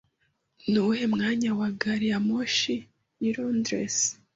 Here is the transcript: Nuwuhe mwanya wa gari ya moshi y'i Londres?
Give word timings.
Nuwuhe 0.69 1.05
mwanya 1.13 1.49
wa 1.59 1.69
gari 1.81 2.07
ya 2.11 2.19
moshi 2.27 2.75
y'i 3.21 3.31
Londres? 3.37 3.95